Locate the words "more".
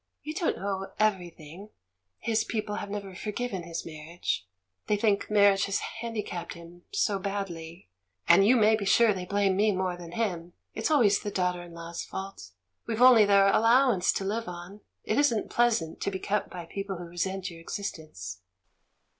9.71-9.95